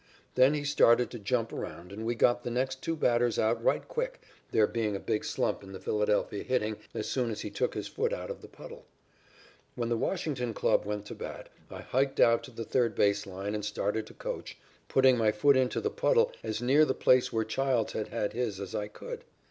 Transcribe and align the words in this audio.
Then 0.33 0.55
he 0.55 0.63
started 0.63 1.11
to 1.11 1.19
jump 1.19 1.53
around 1.53 1.91
and 1.91 2.07
we 2.07 2.15
got 2.15 2.43
the 2.43 2.49
next 2.49 2.81
two 2.81 2.95
batters 2.95 3.37
out 3.37 3.63
right 3.63 3.87
quick, 3.87 4.19
there 4.49 4.65
being 4.65 4.95
a 4.95 4.99
big 4.99 5.23
slump 5.23 5.61
in 5.61 5.73
the 5.73 5.79
Philadelphia 5.79 6.41
hitting 6.41 6.77
as 6.95 7.07
soon 7.07 7.29
as 7.29 7.41
he 7.41 7.51
took 7.51 7.75
his 7.75 7.87
foot 7.87 8.11
out 8.11 8.31
of 8.31 8.41
that 8.41 8.51
puddle. 8.51 8.87
"When 9.75 9.89
the 9.89 9.97
Washington 9.97 10.55
club 10.55 10.85
went 10.87 11.05
to 11.05 11.13
bat 11.13 11.49
I 11.69 11.81
hiked 11.81 12.19
out 12.19 12.43
to 12.45 12.49
the 12.51 12.65
third 12.65 12.95
base 12.95 13.27
line 13.27 13.53
and 13.53 13.63
started 13.63 14.07
to 14.07 14.15
coach, 14.15 14.57
putting 14.87 15.19
my 15.19 15.31
foot 15.31 15.55
into 15.55 15.79
the 15.79 15.91
puddle 15.91 16.31
as 16.41 16.63
near 16.63 16.83
the 16.83 16.95
place 16.95 17.31
where 17.31 17.43
Childs 17.45 17.93
had 17.93 18.07
had 18.07 18.33
his 18.33 18.59
as 18.59 18.73
I 18.73 18.87
could. 18.87 19.23